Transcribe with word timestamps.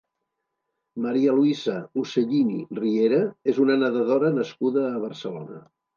Maria 1.05 1.35
Luisa 1.39 1.75
Ucellini 2.03 2.57
Riera 2.79 3.19
és 3.53 3.61
una 3.67 3.77
nedadora 3.83 4.33
nascuda 4.39 4.87
a 4.91 5.03
Barcelona. 5.05 5.61